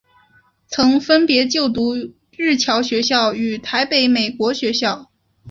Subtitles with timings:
[0.65, 1.93] 曾分别就读
[2.35, 5.11] 日侨学校与台北美国学校。